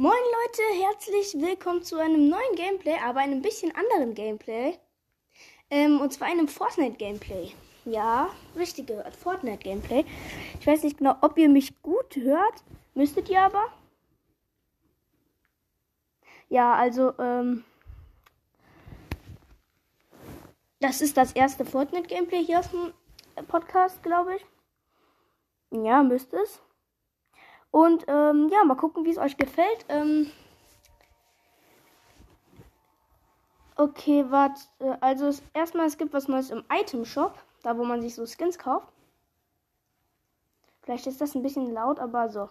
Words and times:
Moin 0.00 0.14
Leute, 0.14 0.62
herzlich 0.82 1.34
willkommen 1.42 1.82
zu 1.82 1.98
einem 1.98 2.30
neuen 2.30 2.54
Gameplay, 2.56 2.96
aber 3.04 3.20
einem 3.20 3.42
bisschen 3.42 3.70
anderen 3.74 4.14
Gameplay. 4.14 4.78
Ähm, 5.68 6.00
und 6.00 6.10
zwar 6.10 6.28
einem 6.28 6.48
Fortnite-Gameplay. 6.48 7.52
Ja, 7.84 8.30
richtig 8.56 8.86
gehört, 8.86 9.14
Fortnite-Gameplay. 9.14 10.06
Ich 10.58 10.66
weiß 10.66 10.84
nicht 10.84 10.96
genau, 10.96 11.16
ob 11.20 11.36
ihr 11.36 11.50
mich 11.50 11.82
gut 11.82 12.16
hört. 12.16 12.64
Müsstet 12.94 13.28
ihr 13.28 13.42
aber. 13.42 13.66
Ja, 16.48 16.72
also, 16.72 17.12
ähm, 17.18 17.62
das 20.80 21.02
ist 21.02 21.18
das 21.18 21.32
erste 21.32 21.66
Fortnite-Gameplay 21.66 22.42
hier 22.42 22.60
auf 22.60 22.70
dem 22.70 22.94
Podcast, 23.48 24.02
glaube 24.02 24.36
ich. 24.36 24.46
Ja, 25.72 26.02
müsste 26.02 26.38
es. 26.38 26.62
Und 27.70 28.04
ähm, 28.08 28.48
ja, 28.48 28.64
mal 28.64 28.76
gucken, 28.76 29.04
wie 29.04 29.10
es 29.10 29.18
euch 29.18 29.36
gefällt. 29.36 29.84
Ähm, 29.88 30.30
okay, 33.76 34.24
warte. 34.28 34.60
Also 35.00 35.26
es, 35.26 35.42
erstmal, 35.54 35.86
es 35.86 35.98
gibt 35.98 36.12
was 36.12 36.28
Neues 36.28 36.50
im 36.50 36.64
Item 36.72 37.04
Shop. 37.04 37.38
Da, 37.62 37.76
wo 37.76 37.84
man 37.84 38.00
sich 38.00 38.14
so 38.14 38.24
Skins 38.26 38.58
kauft. 38.58 38.92
Vielleicht 40.82 41.06
ist 41.06 41.20
das 41.20 41.34
ein 41.34 41.42
bisschen 41.42 41.72
laut, 41.72 42.00
aber 42.00 42.28
so. 42.30 42.48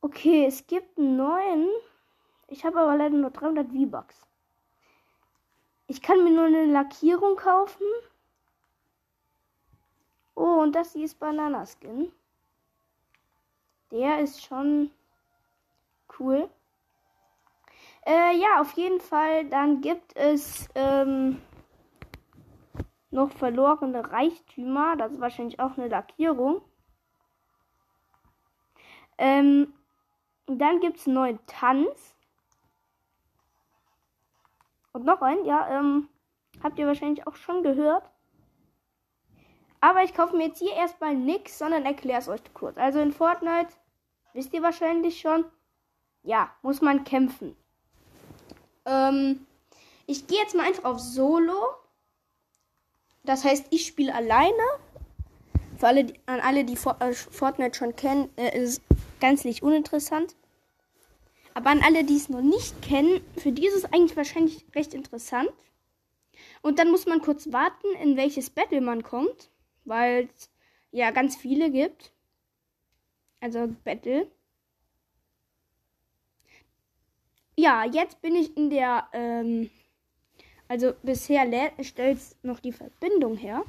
Okay, 0.00 0.44
es 0.46 0.66
gibt 0.66 0.98
einen 0.98 1.16
neuen. 1.16 1.68
Ich 2.48 2.64
habe 2.64 2.80
aber 2.80 2.96
leider 2.96 3.16
nur 3.16 3.30
300 3.30 3.68
V-Bucks. 3.68 4.26
Ich 5.88 6.02
kann 6.02 6.24
mir 6.24 6.30
nur 6.30 6.46
eine 6.46 6.66
Lackierung 6.66 7.36
kaufen. 7.36 7.86
Oh, 10.34 10.60
und 10.60 10.72
das 10.74 10.92
hier 10.92 11.04
ist 11.04 11.18
Bananaskin. 11.18 12.12
Der 13.90 14.20
ist 14.20 14.44
schon 14.44 14.90
cool. 16.18 16.48
Äh, 18.06 18.36
ja, 18.36 18.60
auf 18.60 18.72
jeden 18.72 19.00
Fall. 19.00 19.48
Dann 19.48 19.80
gibt 19.80 20.16
es 20.16 20.68
ähm, 20.74 21.40
noch 23.10 23.30
verlorene 23.32 24.10
Reichtümer. 24.10 24.96
Das 24.96 25.12
ist 25.12 25.20
wahrscheinlich 25.20 25.60
auch 25.60 25.76
eine 25.76 25.88
Lackierung. 25.88 26.62
Ähm, 29.18 29.72
dann 30.46 30.80
gibt 30.80 30.98
es 30.98 31.06
einen 31.06 31.14
neuen 31.14 31.46
Tanz. 31.46 32.14
Und 34.92 35.04
noch 35.04 35.20
einen, 35.20 35.44
ja, 35.44 35.68
ähm, 35.78 36.08
habt 36.62 36.78
ihr 36.78 36.86
wahrscheinlich 36.86 37.26
auch 37.26 37.36
schon 37.36 37.62
gehört. 37.62 38.08
Aber 39.80 40.02
ich 40.02 40.14
kaufe 40.14 40.36
mir 40.36 40.46
jetzt 40.48 40.58
hier 40.58 40.72
erstmal 40.72 41.14
nichts, 41.14 41.58
sondern 41.58 41.84
erkläre 41.84 42.18
es 42.18 42.28
euch 42.28 42.40
kurz. 42.54 42.78
Also 42.78 43.00
in 43.00 43.12
Fortnite, 43.12 43.72
wisst 44.36 44.52
ihr 44.52 44.62
wahrscheinlich 44.62 45.20
schon, 45.20 45.44
ja, 46.22 46.54
muss 46.62 46.80
man 46.80 47.04
kämpfen. 47.04 47.56
Ähm, 48.84 49.46
ich 50.06 50.26
gehe 50.26 50.38
jetzt 50.38 50.54
mal 50.54 50.66
einfach 50.66 50.84
auf 50.84 51.00
Solo. 51.00 51.56
Das 53.24 53.44
heißt, 53.44 53.66
ich 53.70 53.86
spiele 53.86 54.14
alleine. 54.14 54.62
Für 55.78 55.88
alle, 55.88 56.12
an 56.26 56.40
alle, 56.40 56.64
die 56.64 56.74
äh, 57.00 57.12
Fortnite 57.12 57.76
schon 57.76 57.96
kennen, 57.96 58.30
äh, 58.36 58.58
ist 58.58 58.80
ganz 59.20 59.44
nicht 59.44 59.62
uninteressant. 59.62 60.36
Aber 61.54 61.70
an 61.70 61.82
alle, 61.82 62.04
die 62.04 62.16
es 62.16 62.28
noch 62.28 62.42
nicht 62.42 62.80
kennen, 62.82 63.20
für 63.36 63.52
die 63.52 63.66
ist 63.66 63.76
es 63.76 63.84
eigentlich 63.84 64.16
wahrscheinlich 64.16 64.64
recht 64.74 64.94
interessant. 64.94 65.50
Und 66.62 66.78
dann 66.78 66.90
muss 66.90 67.06
man 67.06 67.20
kurz 67.20 67.52
warten, 67.52 67.88
in 68.02 68.16
welches 68.16 68.50
Battle 68.50 68.80
man 68.80 69.02
kommt 69.02 69.50
weil 69.86 70.28
es 70.36 70.50
ja 70.90 71.10
ganz 71.10 71.36
viele 71.36 71.70
gibt. 71.70 72.12
Also 73.40 73.68
Battle. 73.84 74.30
Ja, 77.56 77.84
jetzt 77.84 78.20
bin 78.20 78.34
ich 78.34 78.56
in 78.56 78.70
der, 78.70 79.08
ähm, 79.12 79.70
also 80.68 80.92
bisher 81.02 81.46
stellt 81.82 82.18
noch 82.42 82.60
die 82.60 82.72
Verbindung 82.72 83.36
her. 83.36 83.64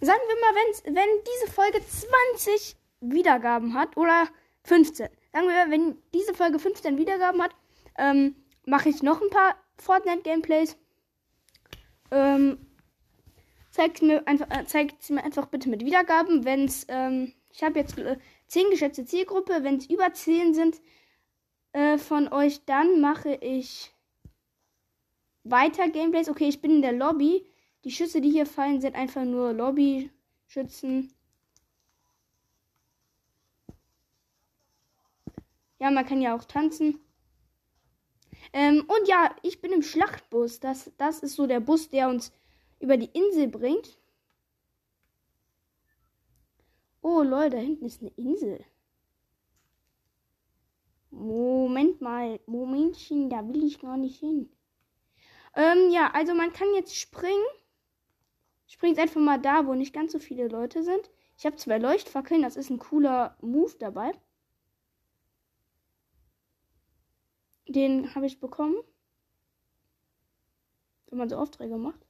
Sagen 0.00 0.20
wir 0.26 0.40
mal, 0.40 0.54
wenn's, 0.54 0.82
wenn 0.84 0.94
diese 0.94 1.52
Folge 1.52 1.80
20 1.84 2.76
Wiedergaben 3.00 3.74
hat 3.74 3.96
oder 3.96 4.28
15. 4.64 5.08
Sagen 5.32 5.48
wir 5.48 5.54
mal, 5.54 5.70
wenn 5.70 5.98
diese 6.14 6.34
Folge 6.34 6.58
15 6.58 6.98
Wiedergaben 6.98 7.42
hat, 7.42 7.54
ähm, 7.98 8.36
mache 8.66 8.88
ich 8.88 9.02
noch 9.02 9.20
ein 9.20 9.30
paar 9.30 9.56
Fortnite-Gameplays. 9.78 10.76
Ähm, 12.10 12.58
zeigt 13.70 14.02
mir 14.02 14.26
einfach, 14.26 14.48
äh, 14.50 14.64
mir 15.10 15.24
einfach 15.24 15.46
bitte 15.46 15.68
mit 15.68 15.84
Wiedergaben. 15.84 16.44
Wenn 16.44 16.64
es, 16.64 16.86
ähm, 16.88 17.32
ich 17.56 17.62
habe 17.62 17.78
jetzt 17.78 17.96
äh, 17.98 18.18
10 18.48 18.70
geschätzte 18.70 19.06
Zielgruppe, 19.06 19.64
wenn 19.64 19.78
es 19.78 19.88
über 19.88 20.12
10 20.12 20.52
sind 20.52 20.80
äh, 21.72 21.96
von 21.96 22.28
euch, 22.28 22.62
dann 22.66 23.00
mache 23.00 23.34
ich 23.36 23.94
weiter 25.42 25.88
Gameplays. 25.88 26.28
Okay, 26.28 26.48
ich 26.48 26.60
bin 26.60 26.70
in 26.70 26.82
der 26.82 26.92
Lobby. 26.92 27.46
Die 27.84 27.90
Schüsse, 27.90 28.20
die 28.20 28.30
hier 28.30 28.44
fallen, 28.44 28.82
sind 28.82 28.94
einfach 28.94 29.24
nur 29.24 29.54
Lobby-Schützen. 29.54 31.14
Ja, 35.78 35.90
man 35.90 36.04
kann 36.04 36.20
ja 36.20 36.36
auch 36.36 36.44
tanzen. 36.44 37.00
Ähm, 38.52 38.84
und 38.86 39.08
ja, 39.08 39.34
ich 39.42 39.62
bin 39.62 39.72
im 39.72 39.82
Schlachtbus. 39.82 40.60
Das, 40.60 40.92
das 40.98 41.20
ist 41.20 41.36
so 41.36 41.46
der 41.46 41.60
Bus, 41.60 41.88
der 41.88 42.10
uns 42.10 42.32
über 42.80 42.98
die 42.98 43.10
Insel 43.18 43.48
bringt. 43.48 43.98
Oh 47.08 47.22
lol, 47.22 47.50
da 47.50 47.58
hinten 47.58 47.84
ist 47.86 48.00
eine 48.00 48.10
Insel. 48.16 48.64
Moment 51.10 52.00
mal, 52.00 52.40
Momentchen, 52.46 53.30
da 53.30 53.46
will 53.46 53.62
ich 53.62 53.78
gar 53.78 53.96
nicht 53.96 54.18
hin. 54.18 54.50
Ähm, 55.54 55.90
ja, 55.92 56.10
also 56.14 56.34
man 56.34 56.52
kann 56.52 56.74
jetzt 56.74 56.96
springen. 56.96 57.46
Springt 58.66 58.98
einfach 58.98 59.20
mal 59.20 59.40
da, 59.40 59.68
wo 59.68 59.74
nicht 59.74 59.94
ganz 59.94 60.10
so 60.10 60.18
viele 60.18 60.48
Leute 60.48 60.82
sind. 60.82 61.08
Ich 61.38 61.46
habe 61.46 61.54
zwei 61.54 61.78
Leuchtfackeln, 61.78 62.42
das 62.42 62.56
ist 62.56 62.70
ein 62.70 62.78
cooler 62.80 63.36
Move 63.40 63.74
dabei. 63.78 64.10
Den 67.68 68.16
habe 68.16 68.26
ich 68.26 68.40
bekommen. 68.40 68.82
Wenn 71.06 71.18
man 71.18 71.28
so 71.28 71.36
Aufträge 71.36 71.76
macht. 71.76 72.05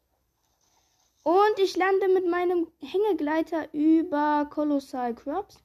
Und 1.26 1.58
ich 1.58 1.76
lande 1.76 2.06
mit 2.06 2.24
meinem 2.28 2.68
Hängegleiter 2.78 3.74
über 3.74 4.46
Colossal 4.48 5.12
Crops. 5.12 5.58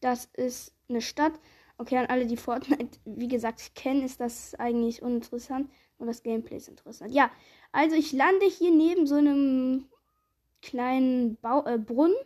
Das 0.00 0.30
ist 0.32 0.74
eine 0.88 1.02
Stadt. 1.02 1.38
Okay, 1.76 1.98
an 1.98 2.06
alle, 2.06 2.24
die 2.24 2.38
Fortnite, 2.38 2.98
wie 3.04 3.28
gesagt, 3.28 3.74
kennen, 3.74 4.02
ist 4.02 4.18
das 4.18 4.54
eigentlich 4.54 5.02
uninteressant. 5.02 5.70
Und 5.98 6.06
das 6.06 6.22
Gameplay 6.22 6.56
ist 6.56 6.70
interessant. 6.70 7.12
Ja, 7.12 7.30
also 7.70 7.96
ich 7.96 8.12
lande 8.12 8.46
hier 8.46 8.70
neben 8.70 9.06
so 9.06 9.16
einem 9.16 9.90
kleinen 10.62 11.36
Bau 11.42 11.66
äh, 11.66 11.76
Brunnen. 11.76 12.16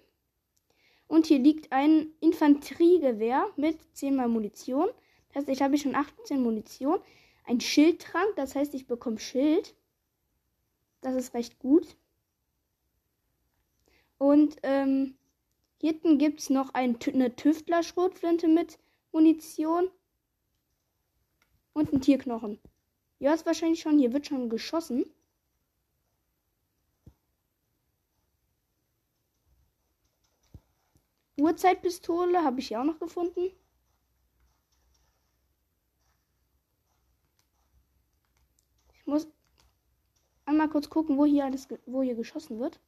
Und 1.08 1.26
hier 1.26 1.40
liegt 1.40 1.72
ein 1.72 2.12
Infanteriegewehr 2.20 3.48
mit 3.56 3.76
10 3.94 4.14
mal 4.14 4.28
Munition. 4.28 4.86
Das 5.30 5.38
heißt, 5.38 5.48
ich 5.48 5.62
habe 5.62 5.76
schon 5.78 5.96
18 5.96 6.40
Munition. 6.40 7.00
Ein 7.44 7.60
Schildtrank, 7.60 8.36
das 8.36 8.54
heißt, 8.54 8.72
ich 8.74 8.86
bekomme 8.86 9.18
Schild. 9.18 9.74
Das 11.02 11.16
ist 11.16 11.34
recht 11.34 11.58
gut. 11.58 11.96
Und 14.18 14.56
ähm, 14.62 15.18
hinten 15.80 16.16
gibt 16.16 16.40
es 16.40 16.48
noch 16.48 16.72
ein, 16.74 16.96
eine 17.12 17.34
Tüftler-Schrotflinte 17.34 18.48
mit 18.48 18.78
Munition. 19.10 19.90
Und 21.74 21.92
ein 21.92 22.00
Tierknochen. 22.00 22.60
Ja, 23.18 23.34
ist 23.34 23.46
wahrscheinlich 23.46 23.80
schon. 23.80 23.98
Hier 23.98 24.12
wird 24.12 24.26
schon 24.26 24.48
geschossen. 24.48 25.04
Uhrzeitpistole 31.36 32.44
habe 32.44 32.60
ich 32.60 32.70
ja 32.70 32.80
auch 32.80 32.84
noch 32.84 33.00
gefunden. 33.00 33.50
Ich 38.94 39.06
muss 39.06 39.26
einmal 40.44 40.68
kurz 40.68 40.88
gucken, 40.88 41.16
wo 41.16 41.24
hier 41.24 41.44
alles, 41.44 41.68
wo 41.86 42.02
hier 42.02 42.14
geschossen 42.14 42.58
wird. 42.58 42.80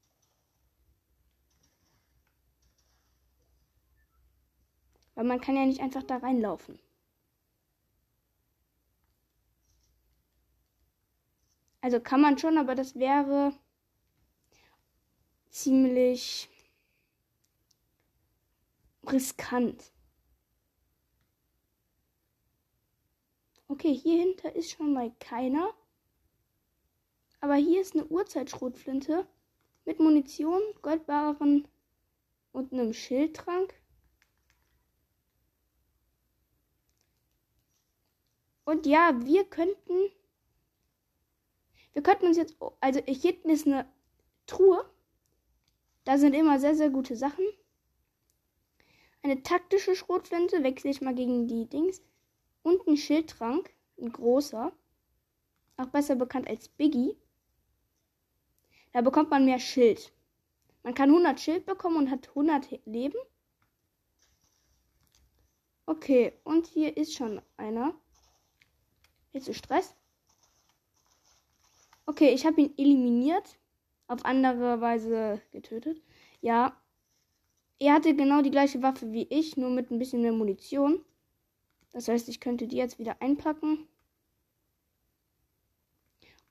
Weil 5.15 5.25
man 5.25 5.41
kann 5.41 5.57
ja 5.57 5.65
nicht 5.65 5.81
einfach 5.81 6.03
da 6.03 6.17
reinlaufen. 6.17 6.79
Also 11.81 12.01
kann 12.01 12.21
man 12.21 12.39
schon, 12.39 12.57
aber 12.59 12.75
das 12.75 12.95
wäre 12.99 13.53
ziemlich 15.51 16.49
riskant. 19.07 19.93
Okay, 23.69 23.95
hier 23.95 24.21
hinter 24.21 24.55
ist 24.55 24.71
schon 24.71 24.93
mal 24.95 25.13
keiner. 25.21 25.75
Aber 27.45 27.57
hier 27.57 27.83
ist 27.83 27.93
eine 27.93 28.07
Uhrzeitschrotflinte 28.07 29.27
mit 29.85 30.01
Munition, 30.01 30.63
Goldbarren 30.81 31.69
und 32.53 32.73
einem 32.73 32.95
Schildtrank. 32.95 33.75
Und 38.65 38.87
ja, 38.87 39.23
wir 39.27 39.45
könnten. 39.45 40.11
Wir 41.93 42.03
könnten 42.03 42.29
uns 42.29 42.39
jetzt. 42.39 42.57
Also 42.81 43.03
hier 43.05 43.33
hinten 43.33 43.51
ist 43.51 43.67
eine 43.67 43.93
Truhe. 44.47 44.91
Da 46.05 46.17
sind 46.17 46.33
immer 46.33 46.59
sehr, 46.59 46.75
sehr 46.75 46.89
gute 46.89 47.15
Sachen. 47.15 47.45
Eine 49.23 49.43
taktische 49.43 49.95
Schrotflinte 49.95 50.63
wechsle 50.63 50.93
ich 50.93 51.03
mal 51.03 51.15
gegen 51.15 51.47
die 51.47 51.69
Dings. 51.69 52.01
Und 52.63 52.87
ein 52.87 52.97
Schildtrank. 52.97 53.69
Ein 54.01 54.13
großer. 54.13 54.73
Auch 55.77 55.87
besser 55.89 56.17
bekannt 56.17 56.49
als 56.49 56.71
Biggie. 56.71 57.19
Da 58.95 59.01
bekommt 59.01 59.29
man 59.29 59.45
mehr 59.45 59.59
Schild. 59.59 60.13
Man 60.85 60.95
kann 60.95 61.11
100 61.11 61.41
Schild 61.41 61.67
bekommen 61.67 61.97
und 61.97 62.11
hat 62.13 62.29
100 62.29 62.79
Leben. 62.87 63.19
Okay, 65.85 66.33
und 66.45 66.69
hier 66.69 66.97
ist 66.97 67.13
schon 67.13 67.43
einer. 67.57 67.93
Jetzt 69.33 69.49
ist 69.49 69.59
Stress. 69.59 69.97
Okay, 72.07 72.33
ich 72.33 72.47
habe 72.47 72.61
ihn 72.61 72.75
eliminiert. 72.77 73.59
Auf 74.07 74.25
andere 74.25 74.81
Weise 74.81 75.43
getötet. 75.51 76.01
Ja. 76.41 76.81
Er 77.81 77.95
hatte 77.95 78.15
genau 78.15 78.43
die 78.43 78.53
gleiche 78.53 78.81
Waffe 78.81 79.11
wie 79.11 79.27
ich, 79.29 79.57
nur 79.57 79.71
mit 79.71 79.91
ein 79.91 79.99
bisschen 79.99 80.23
mehr 80.23 80.33
Munition. 80.33 81.05
Das 81.91 82.07
heißt, 82.07 82.29
ich 82.29 82.39
könnte 82.39 82.69
die 82.69 82.77
jetzt 82.77 83.01
wieder 83.01 83.21
einpacken. 83.21 83.89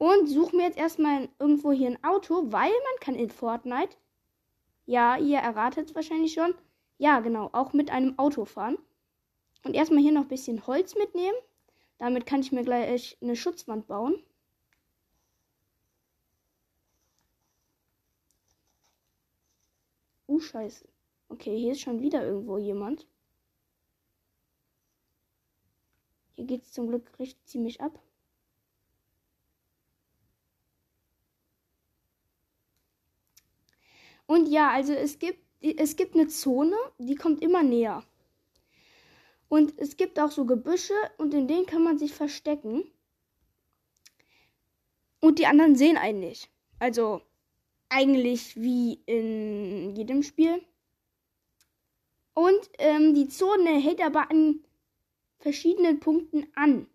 Und 0.04 0.28
suche 0.28 0.54
mir 0.58 0.64
jetzt 0.64 0.78
erstmal 0.78 1.30
irgendwo 1.40 1.72
hier 1.72 1.88
ein 1.88 2.04
Auto, 2.04 2.52
weil 2.52 2.72
man 2.72 3.00
kann 3.00 3.16
in 3.16 3.30
Fortnite. 3.30 3.96
Ja, 4.86 5.18
ihr 5.18 5.38
erratet 5.38 5.88
es 5.88 5.96
wahrscheinlich 5.96 6.34
schon. 6.34 6.54
Ja, 6.98 7.22
genau, 7.22 7.50
auch 7.54 7.72
mit 7.72 7.90
einem 7.90 8.20
Auto 8.20 8.44
fahren. 8.44 8.78
Und 9.64 9.76
erstmal 9.76 10.04
hier 10.04 10.12
noch 10.12 10.24
ein 10.24 10.28
bisschen 10.28 10.68
Holz 10.68 10.96
mitnehmen. 10.96 11.38
Damit 12.00 12.26
kann 12.26 12.42
ich 12.42 12.52
mir 12.52 12.64
gleich 12.64 13.18
eine 13.22 13.38
Schutzwand 13.38 13.88
bauen. 13.88 14.22
Uh, 20.28 20.42
scheiße. 20.42 20.86
Okay, 21.30 21.58
hier 21.58 21.72
ist 21.72 21.80
schon 21.80 22.02
wieder 22.02 22.26
irgendwo 22.26 22.58
jemand. 22.58 23.08
Hier 26.34 26.44
geht 26.44 26.64
es 26.64 26.74
zum 26.74 26.90
Glück 26.90 27.10
richtig 27.20 27.46
ziemlich 27.46 27.80
ab. 27.80 27.98
Und 34.26 34.48
ja, 34.48 34.72
also 34.72 34.94
es 34.94 35.20
gibt, 35.20 35.40
es 35.62 35.96
gibt 35.96 36.16
eine 36.16 36.28
Zone, 36.28 36.76
die 36.98 37.16
kommt 37.16 37.42
immer 37.42 37.64
näher. 37.64 38.04
Und 39.50 39.78
es 39.78 39.98
gibt 39.98 40.20
auch 40.20 40.32
so 40.32 40.46
Gebüsche 40.46 40.96
und 41.18 41.34
in 41.34 41.48
denen 41.48 41.66
kann 41.66 41.84
man 41.84 41.98
sich 41.98 42.14
verstecken. 42.14 42.84
Und 45.20 45.40
die 45.40 45.46
anderen 45.46 45.76
sehen 45.76 45.98
einen 45.98 46.20
nicht. 46.20 46.50
Also 46.80 47.22
eigentlich 47.90 48.56
wie 48.56 49.02
in 49.06 49.96
jedem 49.96 50.24
Spiel. 50.24 50.62
Und 52.34 52.70
ähm, 52.80 53.14
die 53.14 53.28
Zone 53.28 53.80
hält 53.80 54.02
aber 54.02 54.32
an 54.32 54.60
verschiedenen 55.38 56.00
Punkten 56.00 56.48
an. 56.56 56.88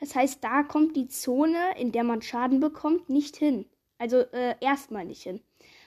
Das 0.00 0.14
heißt, 0.14 0.42
da 0.42 0.62
kommt 0.62 0.96
die 0.96 1.08
Zone, 1.08 1.78
in 1.78 1.92
der 1.92 2.04
man 2.04 2.22
Schaden 2.22 2.58
bekommt, 2.58 3.10
nicht 3.10 3.36
hin. 3.36 3.66
Also 3.98 4.18
äh, 4.32 4.56
erstmal 4.60 5.04
nicht 5.04 5.22
hin. 5.22 5.40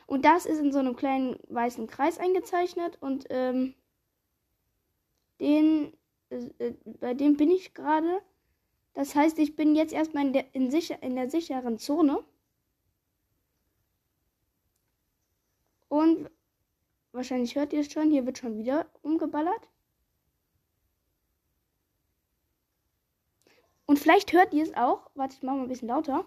Und 0.05 0.23
das 0.25 0.45
ist 0.45 0.59
in 0.59 0.71
so 0.71 0.79
einem 0.79 0.95
kleinen 0.95 1.37
weißen 1.49 1.87
Kreis 1.87 2.19
eingezeichnet 2.19 2.97
und 3.01 3.25
ähm, 3.29 3.73
den, 5.39 5.93
äh, 6.29 6.73
bei 6.85 7.13
dem 7.13 7.37
bin 7.37 7.49
ich 7.51 7.73
gerade. 7.73 8.21
Das 8.93 9.15
heißt, 9.15 9.39
ich 9.39 9.55
bin 9.55 9.75
jetzt 9.75 9.93
erstmal 9.93 10.25
in 10.25 10.33
der, 10.33 10.45
in, 10.53 10.71
sicher, 10.71 11.01
in 11.01 11.15
der 11.15 11.29
sicheren 11.29 11.77
Zone. 11.79 12.23
Und 15.89 16.29
wahrscheinlich 17.11 17.55
hört 17.55 17.73
ihr 17.73 17.81
es 17.81 17.91
schon, 17.91 18.11
hier 18.11 18.25
wird 18.25 18.37
schon 18.37 18.57
wieder 18.57 18.87
umgeballert. 19.01 19.69
Und 23.85 23.99
vielleicht 23.99 24.33
hört 24.33 24.53
ihr 24.53 24.63
es 24.63 24.73
auch. 24.75 25.09
Warte, 25.15 25.35
ich 25.35 25.43
mache 25.43 25.57
mal 25.57 25.63
ein 25.63 25.67
bisschen 25.69 25.89
lauter. 25.89 26.25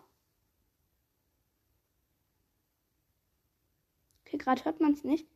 Okay, 4.29 4.39
gerade 4.39 4.65
hört 4.65 4.79
man 4.81 4.93
es 4.93 5.03
nicht. 5.03 5.27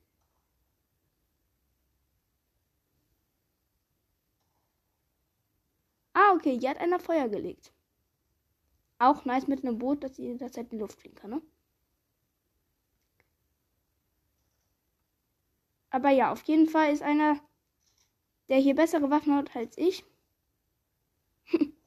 Ah, 6.14 6.32
okay, 6.34 6.58
hier 6.58 6.70
hat 6.70 6.78
einer 6.80 6.98
Feuer 6.98 7.28
gelegt. 7.28 7.70
Auch 8.98 9.26
nice 9.26 9.48
mit 9.48 9.62
einem 9.66 9.76
Boot, 9.76 10.02
dass 10.02 10.16
sie 10.16 10.22
jederzeit 10.28 10.64
in 10.64 10.70
die 10.70 10.76
Luft 10.78 10.98
fliegen 10.98 11.16
kann, 11.16 11.28
ne? 11.32 11.42
Aber 15.90 16.10
ja, 16.10 16.32
auf 16.32 16.42
jeden 16.48 16.66
Fall 16.68 16.92
ist 16.92 17.02
einer, 17.02 17.38
der 18.48 18.58
hier 18.58 18.76
bessere 18.76 19.10
Waffen 19.10 19.34
hat 19.34 19.56
als 19.56 19.76
ich. 19.76 20.04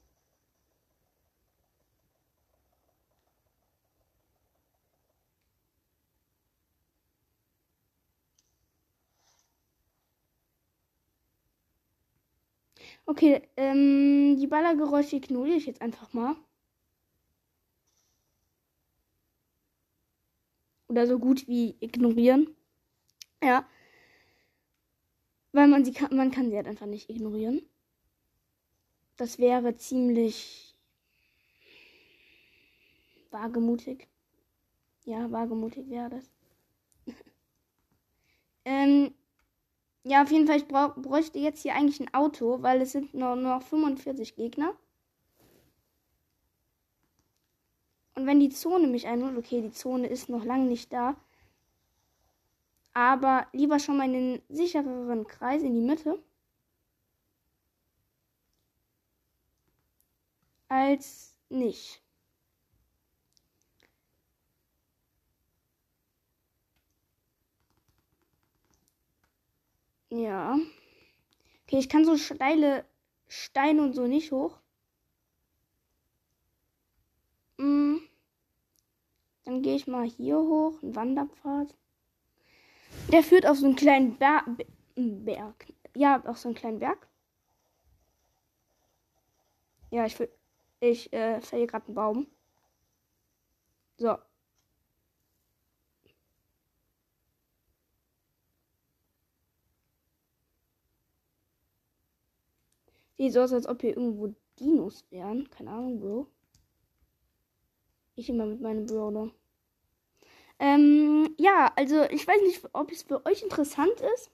Okay, 13.08 13.42
ähm, 13.56 14.38
die 14.40 14.48
Ballergeräusche 14.48 15.16
ignoriere 15.18 15.58
ich 15.58 15.68
jetzt 15.68 15.82
einfach 15.82 16.12
mal. 16.14 16.36
Oder 20.88 21.06
so 21.08 21.20
gut 21.20 21.48
wie 21.48 21.76
ignorieren. 21.80 22.56
Ja. 23.44 23.68
Weil 25.52 25.68
man 25.68 25.86
sie 25.86 25.94
kann, 25.94 26.16
man 26.16 26.32
kann 26.32 26.50
sie 26.50 26.56
halt 26.56 26.68
einfach 26.68 26.88
nicht 26.88 27.10
ignorieren. 27.10 27.62
Das 29.18 29.40
wäre 29.40 29.76
ziemlich 29.76 30.76
wagemutig. 33.32 34.08
Ja, 35.06 35.32
wagemutig 35.32 35.90
wäre 35.90 36.10
das. 36.10 36.32
ähm, 38.66 39.14
ja, 40.06 40.22
auf 40.22 40.32
jeden 40.32 40.46
Fall, 40.46 40.58
ich 40.58 40.68
bräuchte 40.68 41.40
jetzt 41.40 41.64
hier 41.64 41.74
eigentlich 41.74 42.00
ein 42.00 42.14
Auto, 42.14 42.62
weil 42.62 42.80
es 42.82 42.92
sind 42.92 43.14
nur, 43.16 43.36
nur 43.36 43.56
noch 43.56 43.64
45 43.64 44.36
Gegner. 44.36 44.76
Und 48.14 48.28
wenn 48.28 48.40
die 48.40 48.50
Zone 48.50 48.88
mich 48.88 49.08
einholt, 49.08 49.36
okay, 49.38 49.62
die 49.62 49.72
Zone 49.72 50.08
ist 50.08 50.30
noch 50.30 50.46
lange 50.46 50.66
nicht 50.66 50.94
da. 50.94 51.16
Aber 52.94 53.48
lieber 53.52 53.80
schon 53.80 53.98
mal 53.98 54.06
in 54.06 54.14
den 54.14 54.42
sichereren 54.50 55.26
Kreis 55.28 55.64
in 55.64 55.74
die 55.74 55.82
Mitte. 55.82 56.20
Als 60.70 61.36
nicht. 61.50 62.05
Ja. 70.16 70.58
Okay, 71.64 71.80
ich 71.80 71.90
kann 71.90 72.06
so 72.06 72.16
steile 72.18 72.86
Steine 73.28 73.82
und 73.82 73.94
so 73.94 74.08
nicht 74.08 74.32
hoch. 74.32 74.58
Mm. 77.58 77.98
Dann 79.44 79.62
gehe 79.62 79.76
ich 79.76 79.88
mal 79.88 80.06
hier 80.06 80.38
hoch, 80.38 80.82
ein 80.82 80.96
Wanderpfad. 80.96 81.76
Der 83.12 83.24
führt 83.24 83.46
auf 83.46 83.58
so 83.58 83.66
einen 83.66 83.76
kleinen 83.76 84.18
Ber 84.18 84.44
Berg. 84.96 85.66
Ja, 85.96 86.24
auf 86.26 86.38
so 86.38 86.48
einen 86.48 86.56
kleinen 86.56 86.80
Berg. 86.80 87.08
Ja, 89.92 90.06
ich, 90.06 90.18
ich 90.80 91.12
äh, 91.12 91.42
fälle 91.42 91.68
gerade 91.68 91.88
einen 91.88 91.96
Baum. 91.96 92.28
So. 93.98 94.18
Sieht 103.18 103.34
so 103.34 103.42
aus, 103.42 103.54
als 103.54 103.68
ob 103.68 103.82
hier 103.82 103.96
irgendwo 103.96 104.34
Dinos 104.60 105.06
wären. 105.10 105.50
Keine 105.50 105.72
Ahnung, 105.72 106.00
Bro. 106.00 106.28
Ich 108.16 108.30
immer 108.30 108.46
mit 108.46 108.62
meinem 108.62 108.86
Brawler. 108.86 109.32
Ähm, 110.60 111.34
ja, 111.38 111.72
also 111.76 112.04
ich 112.04 112.26
weiß 112.28 112.42
nicht, 112.44 112.62
ob 112.74 112.92
es 112.92 113.04
für 113.04 113.26
euch 113.26 113.44
interessant 113.44 114.02
ist. 114.16 114.32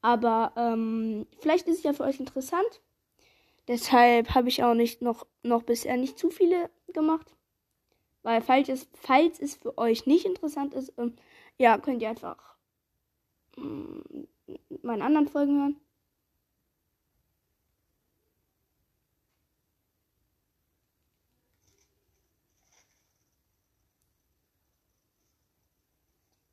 Aber 0.00 0.52
ähm, 0.56 1.26
vielleicht 1.40 1.66
ist 1.68 1.78
es 1.78 1.82
ja 1.82 1.92
für 1.92 2.04
euch 2.04 2.20
interessant. 2.20 2.80
Deshalb 3.66 4.34
habe 4.34 4.48
ich 4.48 4.62
auch 4.62 4.74
nicht 4.74 5.02
noch, 5.02 5.26
noch 5.42 5.62
bisher 5.62 5.96
nicht 5.96 6.18
zu 6.18 6.30
viele 6.30 6.70
gemacht. 6.92 7.34
Weil 8.22 8.40
falls 8.40 8.68
es, 8.68 8.88
falls 8.94 9.38
es 9.40 9.56
für 9.56 9.76
euch 9.76 10.06
nicht 10.06 10.24
interessant 10.24 10.74
ist, 10.74 10.92
ähm, 10.98 11.16
ja, 11.58 11.78
könnt 11.78 12.00
ihr 12.00 12.08
einfach 12.08 12.56
ähm, 13.56 14.28
meine 14.82 15.04
anderen 15.04 15.28
Folgen 15.28 15.60
hören. 15.60 15.80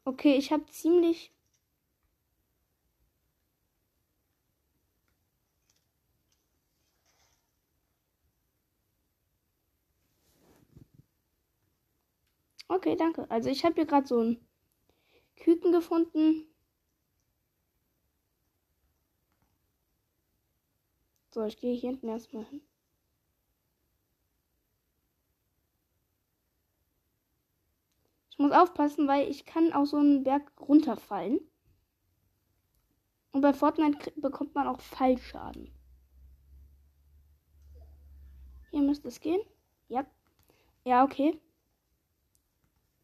Okay, 0.05 0.35
ich 0.37 0.51
habe 0.51 0.65
ziemlich. 0.67 1.31
Okay, 12.67 12.95
danke. 12.95 13.29
Also 13.31 13.49
ich 13.49 13.63
habe 13.65 13.75
hier 13.75 13.85
gerade 13.85 14.07
so 14.07 14.19
ein 14.21 14.39
Küken 15.37 15.71
gefunden. 15.71 16.47
So, 21.31 21.43
ich 21.45 21.57
gehe 21.57 21.75
hier 21.75 21.91
hinten 21.91 22.07
erstmal 22.09 22.45
hin. 22.45 22.61
Ich 28.35 28.39
muss 28.39 28.51
aufpassen, 28.51 29.07
weil 29.07 29.29
ich 29.29 29.45
kann 29.45 29.71
auch 29.71 29.85
so 29.85 29.95
einen 29.95 30.25
Berg 30.25 30.51
runterfallen. 30.59 31.39
Und 33.31 33.39
bei 33.39 33.53
Fortnite 33.53 34.11
bekommt 34.17 34.53
man 34.53 34.67
auch 34.67 34.81
Fallschaden. 34.81 35.71
Hier 38.71 38.81
müsste 38.81 39.07
es 39.07 39.21
gehen. 39.21 39.39
Ja. 39.87 40.05
Ja, 40.83 41.05
okay. 41.05 41.39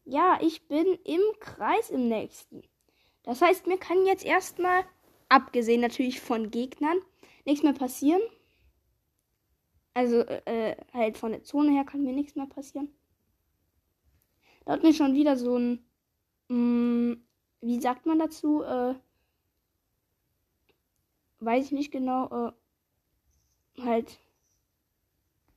Ja, 0.04 0.38
ich 0.42 0.68
bin 0.68 0.98
im 1.04 1.22
Kreis 1.40 1.88
im 1.88 2.08
nächsten. 2.08 2.62
Das 3.22 3.40
heißt, 3.40 3.66
mir 3.66 3.78
kann 3.78 4.04
jetzt 4.04 4.26
erstmal, 4.26 4.84
abgesehen 5.30 5.80
natürlich 5.80 6.20
von 6.20 6.50
Gegnern, 6.50 6.98
nichts 7.46 7.62
mehr 7.62 7.72
passieren. 7.72 8.20
Also 9.94 10.20
äh, 10.20 10.76
halt 10.92 11.16
von 11.16 11.32
der 11.32 11.42
Zone 11.42 11.70
her 11.70 11.84
kann 11.84 12.02
mir 12.02 12.12
nichts 12.12 12.34
mehr 12.34 12.46
passieren. 12.46 12.92
Da 14.64 14.72
hat 14.72 14.82
mir 14.82 14.94
schon 14.94 15.14
wieder 15.14 15.36
so 15.36 15.56
ein, 15.56 15.84
mh, 16.48 16.56
mm, 16.56 17.24
wie 17.62 17.80
sagt 17.80 18.06
man 18.06 18.18
dazu? 18.18 18.62
Äh, 18.62 18.94
weiß 21.40 21.66
ich 21.66 21.72
nicht 21.72 21.90
genau. 21.90 22.48
Äh, 22.48 23.82
halt. 23.82 24.18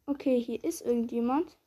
Okay, 0.07 0.39
hier 0.39 0.63
ist 0.63 0.81
irgendjemand. 0.81 1.57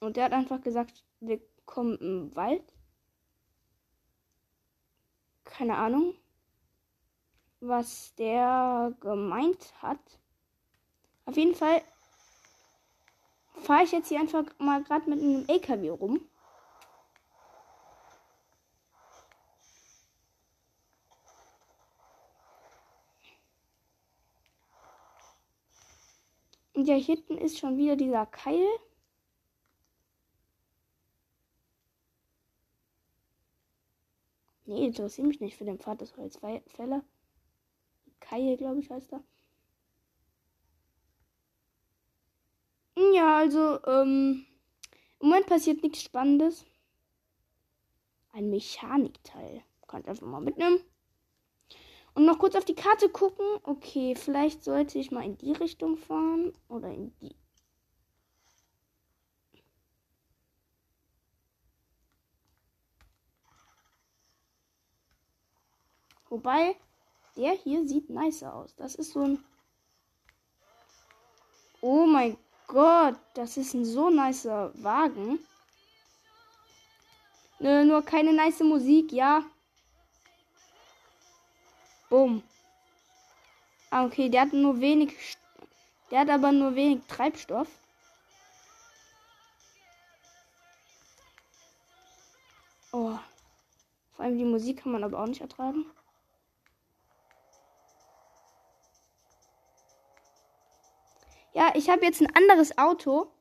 Und 0.00 0.16
der 0.16 0.24
hat 0.24 0.32
einfach 0.32 0.60
gesagt, 0.60 1.04
wir 1.20 1.40
kommen 1.66 1.96
im 1.98 2.36
Wald. 2.36 2.62
Keine 5.44 5.76
Ahnung, 5.76 6.14
was 7.60 8.14
der 8.14 8.94
gemeint 9.00 9.74
hat. 9.82 9.98
Auf 11.24 11.36
jeden 11.36 11.54
Fall 11.54 11.82
fahre 13.60 13.84
ich 13.84 13.92
jetzt 13.92 14.08
hier 14.08 14.20
einfach 14.20 14.44
mal 14.58 14.82
gerade 14.82 15.08
mit 15.10 15.20
einem 15.20 15.44
LKW 15.48 15.90
rum. 15.90 16.20
Und 26.74 26.86
ja, 26.86 26.94
hier 26.94 27.16
hinten 27.16 27.38
ist 27.38 27.58
schon 27.58 27.76
wieder 27.76 27.96
dieser 27.96 28.24
Keil. 28.26 28.64
Nee, 34.66 34.86
interessiert 34.86 35.26
mich 35.26 35.40
nicht 35.40 35.56
für 35.56 35.64
den 35.64 35.78
Pfad 35.78 36.00
des 36.00 36.16
Holzfäller. 36.16 37.02
Kai, 38.20 38.54
glaube 38.56 38.80
ich, 38.80 38.90
heißt 38.90 39.12
er. 39.12 39.24
Ja, 43.18 43.38
also, 43.38 43.84
ähm, 43.84 44.46
im 45.18 45.28
Moment 45.28 45.46
passiert 45.46 45.82
nichts 45.82 46.02
Spannendes. 46.02 46.64
Ein 48.30 48.48
Mechanikteil. 48.48 49.64
Kann 49.88 50.02
ich 50.02 50.08
einfach 50.08 50.24
mal 50.28 50.40
mitnehmen. 50.40 50.78
Und 52.14 52.26
noch 52.26 52.38
kurz 52.38 52.54
auf 52.54 52.64
die 52.64 52.76
Karte 52.76 53.08
gucken. 53.08 53.44
Okay, 53.64 54.14
vielleicht 54.14 54.62
sollte 54.62 55.00
ich 55.00 55.10
mal 55.10 55.24
in 55.24 55.36
die 55.36 55.50
Richtung 55.50 55.96
fahren. 55.96 56.52
Oder 56.68 56.92
in 56.92 57.12
die. 57.18 57.34
Wobei, 66.28 66.76
der 67.36 67.50
hier 67.50 67.84
sieht 67.88 68.10
nice 68.10 68.44
aus. 68.44 68.76
Das 68.76 68.94
ist 68.94 69.10
so 69.10 69.22
ein. 69.22 69.44
Oh 71.80 72.06
mein 72.06 72.36
Gott, 72.68 73.18
das 73.32 73.56
ist 73.56 73.72
ein 73.74 73.84
so 73.86 74.10
nicer 74.10 74.70
Wagen. 74.74 75.38
Nö, 77.58 77.84
nur 77.84 78.02
keine 78.02 78.32
nice 78.32 78.60
Musik, 78.60 79.10
ja. 79.10 79.42
Bumm. 82.10 82.42
Ah, 83.90 84.04
okay, 84.04 84.28
der 84.28 84.42
hat 84.42 84.52
nur 84.52 84.80
wenig. 84.80 85.14
Der 86.10 86.20
hat 86.20 86.28
aber 86.28 86.52
nur 86.52 86.74
wenig 86.74 87.00
Treibstoff. 87.08 87.68
Oh. 92.92 93.18
Vor 94.12 94.24
allem 94.24 94.36
die 94.36 94.44
Musik 94.44 94.82
kann 94.82 94.92
man 94.92 95.04
aber 95.04 95.20
auch 95.20 95.26
nicht 95.26 95.40
ertragen. 95.40 95.86
Ja, 101.54 101.72
ich 101.74 101.88
habe 101.90 102.04
jetzt 102.04 102.20
ein 102.20 102.34
anderes 102.34 102.76
Auto. 102.78 103.32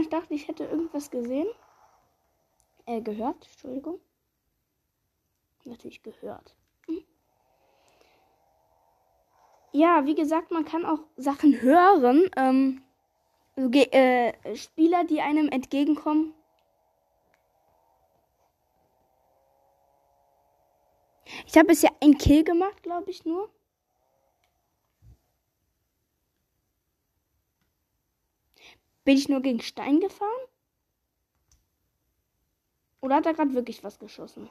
Ich 0.00 0.08
dachte, 0.10 0.34
ich 0.34 0.48
hätte 0.48 0.64
irgendwas 0.64 1.10
gesehen. 1.10 1.46
Äh, 2.86 3.00
gehört, 3.00 3.46
Entschuldigung. 3.50 4.00
Natürlich 5.64 6.02
gehört. 6.02 6.54
Hm. 6.86 7.02
Ja, 9.72 10.04
wie 10.04 10.14
gesagt, 10.14 10.50
man 10.50 10.64
kann 10.64 10.84
auch 10.84 11.00
Sachen 11.16 11.60
hören. 11.62 12.28
Ähm, 12.36 12.82
äh, 13.56 14.56
Spieler, 14.56 15.04
die 15.04 15.20
einem 15.20 15.48
entgegenkommen. 15.48 16.34
Ich 21.46 21.56
habe 21.56 21.68
bisher 21.68 21.90
ein 22.00 22.18
Kill 22.18 22.44
gemacht, 22.44 22.82
glaube 22.82 23.10
ich 23.10 23.24
nur. 23.24 23.50
Bin 29.04 29.16
ich 29.16 29.28
nur 29.28 29.40
gegen 29.40 29.60
Stein 29.60 30.00
gefahren? 30.00 30.30
Oder 33.04 33.16
hat 33.16 33.26
er 33.26 33.34
gerade 33.34 33.52
wirklich 33.52 33.84
was 33.84 33.98
geschossen? 33.98 34.48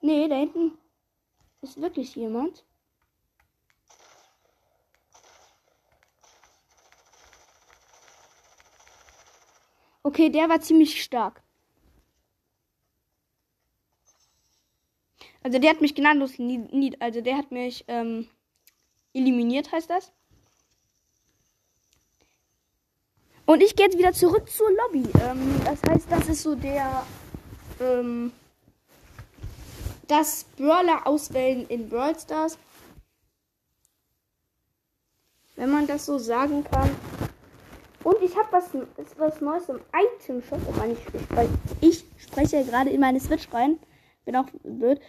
Nee, 0.00 0.28
da 0.28 0.36
hinten 0.36 0.78
ist 1.60 1.78
wirklich 1.78 2.16
jemand. 2.16 2.64
Okay, 10.02 10.30
der 10.30 10.48
war 10.48 10.62
ziemlich 10.62 11.02
stark. 11.02 11.42
Also 15.42 15.58
der 15.58 15.68
hat 15.68 15.82
mich 15.82 15.94
gnadenlos, 15.94 16.38
also 16.98 17.20
der 17.20 17.36
hat 17.36 17.50
mich 17.50 17.84
ähm, 17.88 18.30
eliminiert, 19.12 19.70
heißt 19.70 19.90
das. 19.90 20.14
Und 23.46 23.62
ich 23.62 23.76
gehe 23.76 23.86
jetzt 23.86 23.98
wieder 23.98 24.12
zurück 24.12 24.48
zur 24.48 24.70
Lobby. 24.70 25.06
Ähm, 25.20 25.60
das 25.64 25.80
heißt, 25.88 26.06
das 26.10 26.28
ist 26.28 26.42
so 26.42 26.54
der. 26.54 27.04
Ähm, 27.80 28.32
das 30.08 30.44
Brawler 30.56 31.06
auswählen 31.06 31.66
in 31.68 31.88
Brawl 31.88 32.18
Stars. 32.18 32.58
Wenn 35.56 35.70
man 35.70 35.86
das 35.86 36.06
so 36.06 36.18
sagen 36.18 36.64
kann. 36.64 36.90
Und 38.02 38.16
ich 38.22 38.36
habe 38.36 38.48
was, 38.50 38.70
was 39.16 39.40
Neues 39.40 39.68
im 39.68 39.80
Item 39.94 40.42
Shop. 40.42 40.60
Oh 40.68 40.72
Mann, 40.72 40.90
ich, 40.90 40.98
ich 41.80 42.04
spreche 42.18 42.56
ja 42.56 42.62
gerade 42.62 42.90
in 42.90 43.00
meine 43.00 43.20
Switch 43.20 43.50
rein. 43.52 43.78
Bin 44.24 44.36
auch 44.36 44.46
blöd. 44.62 45.00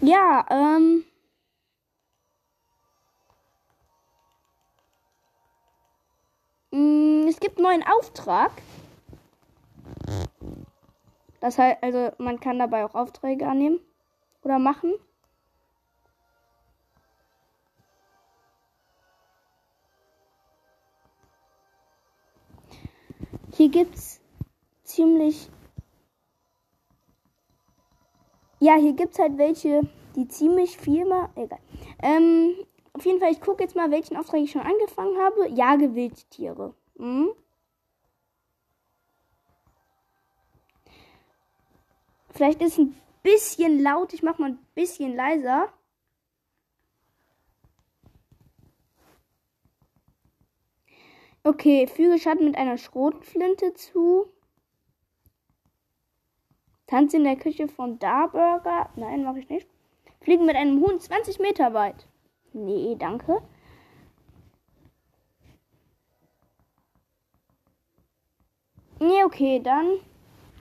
Ja, 0.00 0.46
ähm. 0.50 1.04
Mm, 6.76 7.26
es 7.26 7.40
gibt 7.40 7.56
einen 7.56 7.64
neuen 7.64 7.82
Auftrag. 7.86 8.50
Das 11.40 11.56
heißt, 11.56 11.82
also 11.82 12.12
man 12.18 12.38
kann 12.38 12.58
dabei 12.58 12.84
auch 12.84 12.94
Aufträge 12.94 13.46
annehmen 13.46 13.80
oder 14.42 14.58
machen. 14.58 14.92
Hier 23.54 23.70
gibt 23.70 23.94
es 23.94 24.20
ziemlich. 24.84 25.48
Ja, 28.60 28.74
hier 28.74 28.92
gibt 28.92 29.14
es 29.14 29.18
halt 29.18 29.38
welche, 29.38 29.80
die 30.14 30.28
ziemlich 30.28 30.76
viel 30.76 31.06
machen. 31.06 31.30
Egal. 31.36 31.60
Ähm, 32.02 32.54
auf 32.96 33.04
jeden 33.04 33.20
Fall, 33.20 33.30
ich 33.30 33.42
gucke 33.42 33.62
jetzt 33.62 33.76
mal, 33.76 33.90
welchen 33.90 34.16
Auftrag 34.16 34.40
ich 34.40 34.50
schon 34.50 34.62
angefangen 34.62 35.18
habe. 35.18 35.50
Jage 35.50 35.94
Wildtiere. 35.94 36.74
Hm? 36.96 37.30
Vielleicht 42.30 42.62
ist 42.62 42.78
ein 42.78 42.98
bisschen 43.22 43.82
laut. 43.82 44.14
Ich 44.14 44.22
mache 44.22 44.40
mal 44.40 44.52
ein 44.52 44.66
bisschen 44.74 45.14
leiser. 45.14 45.70
Okay, 51.44 51.86
füge 51.86 52.18
Schatten 52.18 52.46
mit 52.46 52.56
einer 52.56 52.78
Schrotflinte 52.78 53.74
zu. 53.74 54.32
Tanze 56.86 57.18
in 57.18 57.24
der 57.24 57.36
Küche 57.36 57.68
von 57.68 57.98
Darburger. 57.98 58.88
Nein, 58.96 59.22
mache 59.22 59.40
ich 59.40 59.50
nicht. 59.50 59.68
Fliegen 60.22 60.46
mit 60.46 60.56
einem 60.56 60.80
Huhn 60.80 60.98
20 60.98 61.40
Meter 61.40 61.74
weit. 61.74 62.08
Nee, 62.52 62.96
danke. 62.98 63.40
Nee, 69.00 69.24
okay, 69.24 69.60
dann. 69.62 70.00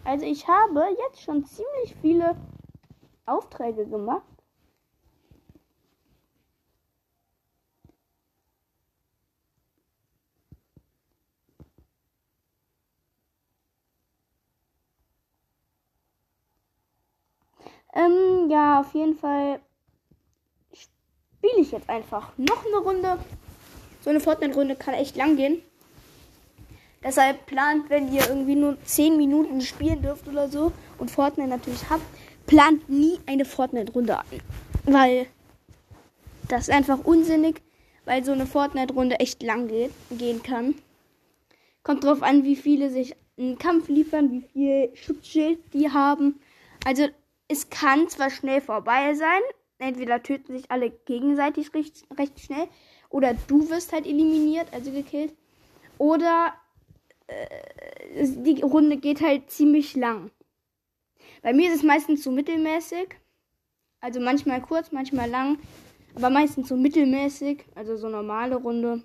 Also 0.05 0.25
ich 0.25 0.47
habe 0.47 0.87
jetzt 0.99 1.21
schon 1.21 1.45
ziemlich 1.45 1.95
viele 2.01 2.35
Aufträge 3.25 3.85
gemacht. 3.87 4.23
Ähm, 17.93 18.49
ja, 18.49 18.79
auf 18.81 18.93
jeden 18.93 19.15
Fall 19.15 19.59
spiele 21.45 21.61
ich 21.61 21.71
jetzt 21.71 21.89
einfach 21.89 22.31
noch 22.37 22.65
eine 22.65 22.77
Runde. 22.77 23.19
So 24.01 24.09
eine 24.09 24.19
Fortnite-Runde 24.19 24.75
kann 24.75 24.93
echt 24.93 25.15
lang 25.15 25.35
gehen. 25.35 25.61
Deshalb 27.03 27.45
plant, 27.45 27.89
wenn 27.89 28.11
ihr 28.11 28.27
irgendwie 28.27 28.55
nur 28.55 28.77
10 28.83 29.17
Minuten 29.17 29.61
spielen 29.61 30.01
dürft 30.01 30.27
oder 30.27 30.49
so 30.49 30.71
und 30.97 31.11
Fortnite 31.11 31.49
natürlich 31.49 31.89
habt, 31.89 32.03
plant 32.47 32.89
nie 32.89 33.19
eine 33.27 33.45
Fortnite-Runde 33.45 34.17
an. 34.17 34.25
Weil 34.85 35.27
das 36.47 36.63
ist 36.63 36.71
einfach 36.71 36.99
unsinnig, 37.03 37.61
weil 38.05 38.23
so 38.23 38.31
eine 38.31 38.47
Fortnite-Runde 38.47 39.19
echt 39.19 39.43
lang 39.43 39.67
geht, 39.67 39.91
gehen 40.11 40.41
kann. 40.41 40.75
Kommt 41.83 42.03
drauf 42.03 42.23
an, 42.23 42.43
wie 42.43 42.55
viele 42.55 42.89
sich 42.89 43.15
einen 43.37 43.59
Kampf 43.59 43.87
liefern, 43.89 44.31
wie 44.31 44.41
viel 44.41 44.95
Schutzschild 44.95 45.59
die 45.73 45.91
haben. 45.91 46.39
Also 46.85 47.07
es 47.47 47.69
kann 47.69 48.07
zwar 48.09 48.31
schnell 48.31 48.61
vorbei 48.61 49.13
sein, 49.13 49.41
entweder 49.77 50.23
töten 50.23 50.53
sich 50.53 50.71
alle 50.71 50.89
gegenseitig 50.89 51.73
recht, 51.73 52.05
recht 52.17 52.39
schnell, 52.39 52.67
oder 53.09 53.33
du 53.47 53.69
wirst 53.69 53.93
halt 53.93 54.05
eliminiert, 54.05 54.67
also 54.73 54.91
gekillt, 54.91 55.33
oder 55.97 56.53
äh, 57.27 58.25
die 58.25 58.61
Runde 58.61 58.97
geht 58.97 59.21
halt 59.21 59.49
ziemlich 59.49 59.95
lang. 59.95 60.31
Bei 61.41 61.53
mir 61.53 61.69
ist 61.69 61.77
es 61.77 61.83
meistens 61.83 62.23
so 62.23 62.31
mittelmäßig, 62.31 63.15
also 63.99 64.19
manchmal 64.19 64.61
kurz, 64.61 64.91
manchmal 64.91 65.29
lang, 65.29 65.59
aber 66.15 66.29
meistens 66.29 66.69
so 66.69 66.77
mittelmäßig, 66.77 67.65
also 67.75 67.97
so 67.97 68.09
normale 68.09 68.55
Runde. 68.55 69.03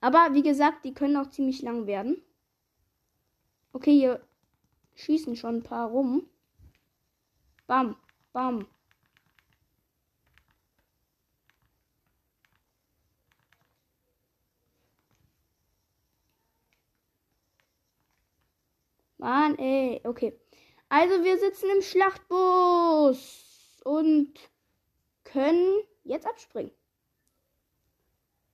Aber 0.00 0.32
wie 0.32 0.42
gesagt, 0.42 0.84
die 0.84 0.94
können 0.94 1.16
auch 1.16 1.30
ziemlich 1.30 1.62
lang 1.62 1.86
werden. 1.86 2.22
Okay, 3.72 3.92
hier 3.92 4.20
schießen 4.94 5.36
schon 5.36 5.56
ein 5.56 5.62
paar 5.62 5.88
rum. 5.88 6.26
Bam, 7.66 7.96
bam. 8.32 8.66
Mann, 19.18 19.58
ey. 19.58 20.00
Okay. 20.04 20.38
Also 20.88 21.22
wir 21.22 21.38
sitzen 21.38 21.68
im 21.70 21.82
Schlachtbus 21.82 23.80
und 23.84 24.32
können 25.24 25.82
jetzt 26.04 26.26
abspringen. 26.26 26.72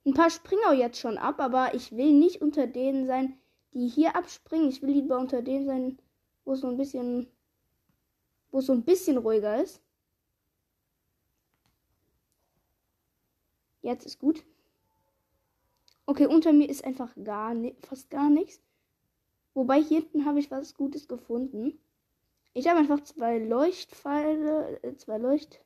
Ein 0.05 0.13
paar 0.13 0.29
springen 0.29 0.65
auch 0.67 0.73
jetzt 0.73 0.99
schon 0.99 1.17
ab, 1.17 1.39
aber 1.39 1.73
ich 1.73 1.95
will 1.95 2.11
nicht 2.11 2.41
unter 2.41 2.67
denen 2.67 3.07
sein, 3.07 3.39
die 3.73 3.87
hier 3.87 4.15
abspringen. 4.15 4.69
Ich 4.69 4.81
will 4.81 4.91
lieber 4.91 5.17
unter 5.17 5.41
denen 5.41 5.65
sein, 5.65 5.97
wo 6.43 6.53
es 6.53 6.59
so 6.59 6.67
ein 6.67 6.77
bisschen 6.77 7.27
wo 8.55 8.61
so 8.61 8.71
ein 8.71 8.83
bisschen 8.83 9.17
ruhiger 9.17 9.61
ist. 9.61 9.81
Jetzt 13.81 14.05
ist 14.05 14.17
gut. 14.17 14.45
Okay, 16.05 16.25
unter 16.25 16.53
mir 16.53 16.69
ist 16.69 16.85
einfach 16.85 17.13
gar 17.21 17.53
fast 17.81 18.09
gar 18.09 18.29
nichts. 18.29 18.64
Wobei 19.55 19.81
hier 19.81 20.01
hinten 20.01 20.25
habe 20.25 20.39
ich 20.39 20.51
was 20.51 20.75
Gutes 20.75 21.07
gefunden. 21.07 21.79
Ich 22.53 22.67
habe 22.67 22.79
einfach 22.79 23.01
zwei 23.03 23.39
Leuchtpfeile, 23.39 24.83
äh, 24.83 24.95
zwei 24.97 25.17
Leucht 25.17 25.61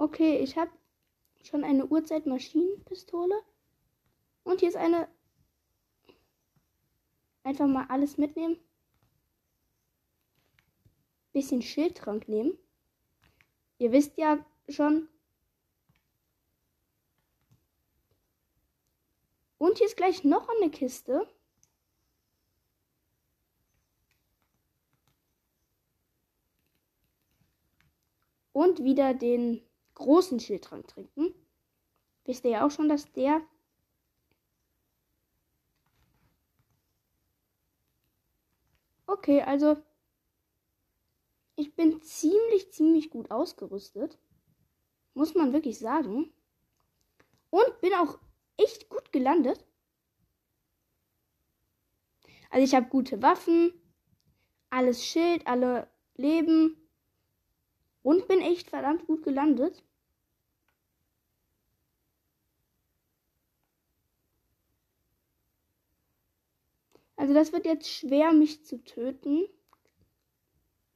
Okay, 0.00 0.38
ich 0.38 0.56
habe 0.56 0.70
schon 1.42 1.62
eine 1.62 1.86
Uhrzeitmaschinenpistole. 1.86 3.34
Und 4.44 4.60
hier 4.60 4.68
ist 4.68 4.76
eine. 4.76 5.08
Einfach 7.42 7.66
mal 7.66 7.86
alles 7.88 8.18
mitnehmen. 8.18 8.58
Bisschen 11.32 11.62
Schildtrank 11.62 12.28
nehmen. 12.28 12.58
Ihr 13.78 13.92
wisst 13.92 14.18
ja 14.18 14.44
schon. 14.68 15.08
Und 19.56 19.78
hier 19.78 19.86
ist 19.86 19.96
gleich 19.96 20.24
noch 20.24 20.48
eine 20.48 20.70
Kiste. 20.70 21.26
Und 28.52 28.82
wieder 28.84 29.14
den 29.14 29.62
großen 29.94 30.40
Schildtrank 30.40 30.88
trinken. 30.88 31.34
Wisst 32.24 32.44
ihr 32.44 32.50
ja 32.50 32.66
auch 32.66 32.70
schon, 32.70 32.88
dass 32.88 33.10
der 33.12 33.40
Okay, 39.20 39.42
also 39.42 39.76
ich 41.54 41.76
bin 41.76 42.00
ziemlich, 42.00 42.72
ziemlich 42.72 43.10
gut 43.10 43.30
ausgerüstet. 43.30 44.18
Muss 45.12 45.34
man 45.34 45.52
wirklich 45.52 45.78
sagen. 45.78 46.32
Und 47.50 47.80
bin 47.82 47.92
auch 47.92 48.18
echt 48.56 48.88
gut 48.88 49.12
gelandet. 49.12 49.62
Also 52.48 52.64
ich 52.64 52.74
habe 52.74 52.88
gute 52.88 53.20
Waffen, 53.20 53.74
alles 54.70 55.04
Schild, 55.04 55.46
alle 55.46 55.86
Leben 56.14 56.78
und 58.02 58.26
bin 58.26 58.40
echt 58.40 58.70
verdammt 58.70 59.06
gut 59.06 59.22
gelandet. 59.22 59.84
Also 67.20 67.34
das 67.34 67.52
wird 67.52 67.66
jetzt 67.66 67.86
schwer, 67.86 68.32
mich 68.32 68.64
zu 68.64 68.82
töten. 68.82 69.44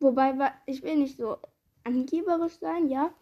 Wobei, 0.01 0.55
ich 0.65 0.83
will 0.83 0.97
nicht 0.97 1.19
so 1.19 1.37
angeberisch 1.85 2.59
sein, 2.61 2.89
ja. 2.89 3.13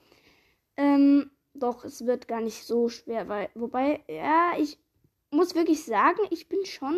Ähm, 0.77 1.29
doch, 1.53 1.85
es 1.85 2.07
wird 2.07 2.29
gar 2.29 2.41
nicht 2.41 2.65
so 2.65 2.89
schwer, 2.89 3.29
weil, 3.29 3.51
wobei, 3.57 4.05
ja, 4.07 4.53
ich 4.57 4.79
muss 5.33 5.57
wirklich 5.57 5.85
sagen, 5.85 6.21
ich 6.31 6.49
bin 6.49 6.65
schon 6.65 6.97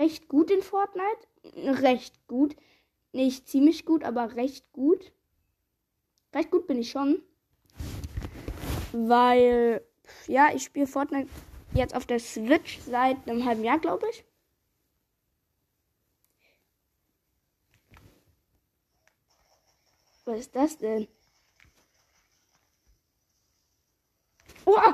recht 0.00 0.28
gut 0.28 0.50
in 0.50 0.62
Fortnite. 0.62 1.82
Recht 1.82 2.26
gut. 2.26 2.56
Nicht 3.12 3.48
ziemlich 3.48 3.84
gut, 3.84 4.04
aber 4.04 4.34
recht 4.34 4.72
gut. 4.72 5.12
Recht 6.34 6.50
gut 6.50 6.66
bin 6.66 6.78
ich 6.78 6.90
schon. 6.90 7.22
Weil, 8.92 9.86
ja, 10.26 10.54
ich 10.54 10.62
spiele 10.62 10.86
Fortnite 10.86 11.28
jetzt 11.74 11.94
auf 11.94 12.06
der 12.06 12.18
Switch 12.18 12.78
seit 12.78 13.28
einem 13.28 13.44
halben 13.44 13.62
Jahr, 13.62 13.78
glaube 13.78 14.06
ich. 14.10 14.24
Was 20.28 20.40
ist 20.40 20.54
das 20.54 20.76
denn? 20.76 21.08
Oh! 24.66 24.92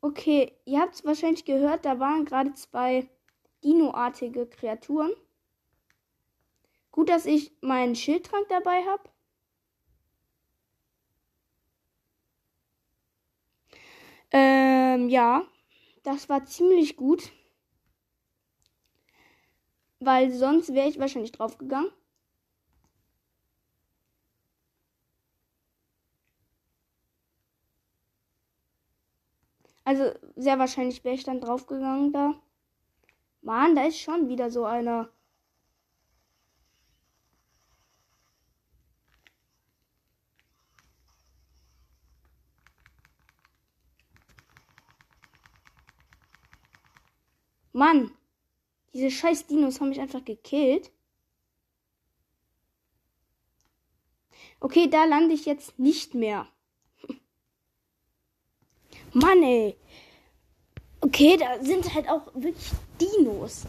Okay, 0.00 0.52
ihr 0.64 0.80
habt 0.80 0.94
es 0.94 1.04
wahrscheinlich 1.04 1.44
gehört, 1.44 1.84
da 1.84 1.98
waren 1.98 2.24
gerade 2.24 2.54
zwei 2.54 3.08
Dinoartige 3.64 4.46
Kreaturen. 4.46 5.10
Gut, 6.92 7.08
dass 7.08 7.26
ich 7.26 7.50
meinen 7.62 7.96
Schildtrank 7.96 8.46
dabei 8.48 8.84
habe. 8.84 9.02
Ähm, 14.30 15.08
ja 15.08 15.42
das 16.04 16.28
war 16.28 16.44
ziemlich 16.44 16.96
gut. 16.96 17.32
Weil 19.98 20.30
sonst 20.30 20.72
wäre 20.72 20.88
ich 20.88 21.00
wahrscheinlich 21.00 21.32
draufgegangen. 21.32 21.90
Also 29.86 30.12
sehr 30.36 30.58
wahrscheinlich 30.58 31.04
wäre 31.04 31.14
ich 31.14 31.24
dann 31.24 31.40
draufgegangen 31.40 32.12
da. 32.12 32.34
Mann, 33.42 33.76
da 33.76 33.84
ist 33.84 34.00
schon 34.00 34.28
wieder 34.28 34.50
so 34.50 34.64
einer. 34.64 35.08
Mann, 47.74 48.12
diese 48.92 49.10
scheiß 49.10 49.48
Dinos 49.48 49.80
haben 49.80 49.88
mich 49.88 50.00
einfach 50.00 50.24
gekillt. 50.24 50.92
Okay, 54.60 54.88
da 54.88 55.04
lande 55.04 55.34
ich 55.34 55.44
jetzt 55.44 55.76
nicht 55.76 56.14
mehr. 56.14 56.46
Mann, 59.12 59.42
ey. 59.42 59.76
Okay, 61.00 61.36
da 61.36 61.62
sind 61.62 61.92
halt 61.94 62.08
auch 62.08 62.32
wirklich 62.34 62.70
Dinos. 63.00 63.64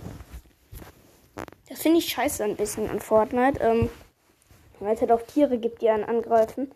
Das 1.68 1.82
finde 1.82 1.98
ich 1.98 2.08
scheiße 2.08 2.44
ein 2.44 2.56
bisschen 2.56 2.88
an 2.88 3.00
Fortnite. 3.00 3.60
Ähm, 3.60 3.90
weil 4.80 4.94
es 4.94 5.02
halt 5.02 5.12
auch 5.12 5.24
Tiere 5.24 5.58
gibt, 5.58 5.82
die 5.82 5.90
einen 5.90 6.04
angreifen. 6.04 6.72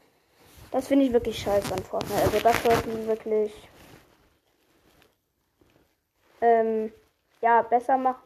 Das 0.72 0.88
finde 0.88 1.06
ich 1.06 1.14
wirklich 1.14 1.38
scheiße 1.38 1.72
an 1.72 1.84
Fortnite. 1.84 2.24
Also 2.24 2.40
das 2.40 2.64
sollten 2.64 3.08
wirklich 3.08 3.52
ähm, 6.42 6.92
ja, 7.42 7.62
besser 7.62 7.98
machen. 7.98 8.24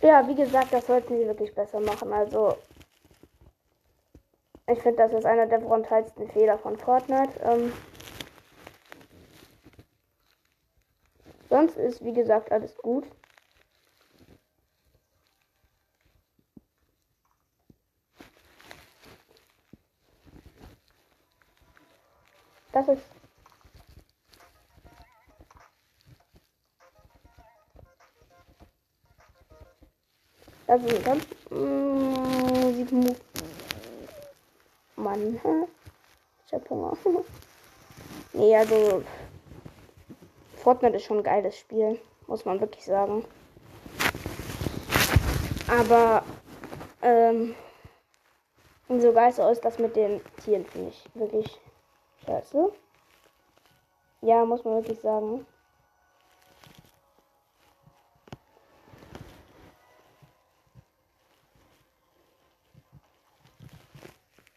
Ja, 0.00 0.26
wie 0.28 0.34
gesagt, 0.34 0.72
das 0.72 0.86
sollten 0.86 1.18
sie 1.18 1.26
wirklich 1.26 1.54
besser 1.54 1.80
machen. 1.80 2.12
Also, 2.12 2.56
ich 4.68 4.80
finde, 4.80 4.98
das 4.98 5.12
ist 5.12 5.26
einer 5.26 5.46
der 5.46 5.58
brutalsten 5.58 6.28
Fehler 6.30 6.58
von 6.58 6.76
Fortnite. 6.76 7.32
Ähm, 7.42 7.72
sonst 11.48 11.76
ist, 11.76 12.04
wie 12.04 12.12
gesagt, 12.12 12.52
alles 12.52 12.76
gut. 12.76 13.04
Das 22.78 22.86
ist 22.86 23.02
Das 30.68 30.84
ist 30.84 31.04
ganz. 31.04 31.24
Mh, 31.50 33.14
Mann. 34.94 35.40
Ich 36.46 36.52
hab 36.52 36.70
Hunger. 36.70 36.96
nee, 38.34 38.54
also. 38.54 39.02
Fortnite 40.56 40.96
ist 40.98 41.04
schon 41.04 41.16
ein 41.18 41.24
geiles 41.24 41.58
Spiel. 41.58 41.98
Muss 42.28 42.44
man 42.44 42.60
wirklich 42.60 42.84
sagen. 42.84 43.24
Aber. 45.66 46.22
Ähm. 47.02 47.56
So 48.88 49.12
geil 49.12 49.32
so 49.32 49.48
ist 49.48 49.64
das 49.64 49.80
mit 49.80 49.96
den 49.96 50.20
Tieren, 50.44 50.64
finde 50.64 50.90
ich 50.90 51.04
wirklich 51.14 51.58
scheiße. 52.28 52.72
Ja, 54.20 54.44
muss 54.44 54.64
man 54.64 54.74
wirklich 54.74 55.00
sagen. 55.00 55.46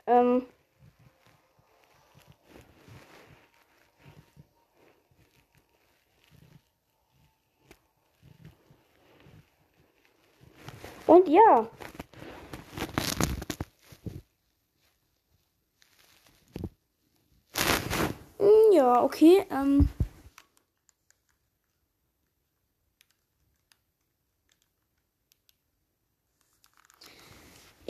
Ähm 0.08 0.46
Und 11.08 11.28
ja. 11.28 11.68
Ja, 18.72 19.04
okay. 19.04 19.46
Ähm 19.50 19.90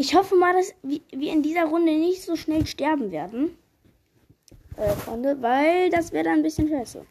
Ich 0.02 0.16
hoffe 0.16 0.36
mal, 0.36 0.54
dass 0.56 0.74
wir 0.82 1.32
in 1.32 1.44
dieser 1.44 1.66
Runde 1.66 1.92
nicht 1.92 2.24
so 2.24 2.36
schnell 2.36 2.66
sterben 2.66 3.12
werden. 3.12 3.56
Äh, 4.76 4.90
Freunde, 4.94 5.40
weil 5.44 5.92
das 5.92 6.12
wäre 6.12 6.24
dann 6.24 6.40
ein 6.40 6.44
bisschen 6.44 6.70
scheiße. 6.70 7.06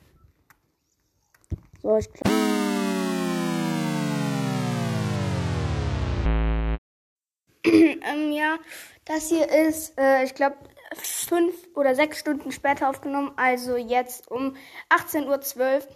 So, 1.82 1.96
ich 1.96 2.12
glaube. 2.12 2.30
ähm, 7.64 8.32
ja, 8.32 8.58
das 9.04 9.28
hier 9.28 9.48
ist, 9.48 9.96
äh, 9.96 10.24
ich 10.24 10.34
glaube, 10.34 10.56
fünf 11.30 11.54
oder 11.76 11.94
sechs 11.94 12.18
Stunden 12.18 12.50
später 12.50 12.90
aufgenommen. 12.90 13.30
Also 13.36 13.76
jetzt 13.76 14.28
um 14.30 14.56
18.12 14.90 15.58
Uhr. 15.58 15.88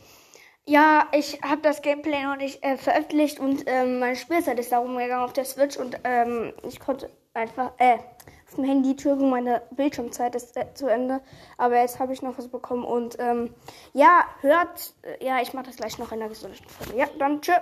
Ja, 0.64 1.08
ich 1.12 1.42
habe 1.42 1.60
das 1.60 1.82
Gameplay 1.82 2.22
noch 2.22 2.36
nicht 2.36 2.64
äh, 2.64 2.78
veröffentlicht 2.78 3.38
und 3.38 3.64
ähm, 3.66 3.98
meine 3.98 4.16
Spielzeit 4.16 4.58
ist 4.58 4.72
darum 4.72 4.96
gegangen 4.96 5.24
auf 5.24 5.34
der 5.34 5.44
Switch 5.44 5.76
und 5.76 5.98
ähm, 6.04 6.54
ich 6.66 6.80
konnte 6.80 7.10
einfach, 7.34 7.72
äh, 7.76 7.98
auf 8.46 8.54
dem 8.54 8.64
Handy, 8.64 8.92
Entschuldigung, 8.92 9.28
meine 9.28 9.60
Bildschirmzeit 9.72 10.34
ist 10.36 10.56
äh, 10.56 10.72
zu 10.72 10.86
Ende, 10.86 11.20
aber 11.58 11.80
jetzt 11.80 11.98
habe 11.98 12.14
ich 12.14 12.22
noch 12.22 12.38
was 12.38 12.48
bekommen 12.48 12.84
und 12.84 13.16
ähm, 13.18 13.52
ja, 13.92 14.24
hört, 14.40 14.94
äh, 15.02 15.22
ja, 15.22 15.42
ich 15.42 15.52
mache 15.52 15.66
das 15.66 15.76
gleich 15.76 15.98
noch 15.98 16.12
in 16.12 16.20
der 16.20 16.28
gesundheitlichen 16.28 16.70
Folge. 16.70 16.98
Ja, 16.98 17.08
dann 17.18 17.42
tschüss. 17.42 17.56